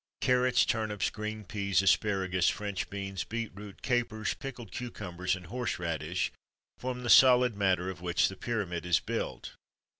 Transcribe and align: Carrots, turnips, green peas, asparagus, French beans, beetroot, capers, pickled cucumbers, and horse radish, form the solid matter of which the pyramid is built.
Carrots, 0.19 0.65
turnips, 0.65 1.11
green 1.11 1.43
peas, 1.45 1.83
asparagus, 1.83 2.49
French 2.49 2.89
beans, 2.89 3.23
beetroot, 3.23 3.83
capers, 3.83 4.33
pickled 4.33 4.71
cucumbers, 4.71 5.35
and 5.35 5.45
horse 5.45 5.77
radish, 5.77 6.31
form 6.79 7.03
the 7.03 7.07
solid 7.07 7.55
matter 7.55 7.87
of 7.87 8.01
which 8.01 8.27
the 8.27 8.35
pyramid 8.35 8.83
is 8.83 8.99
built. 8.99 9.51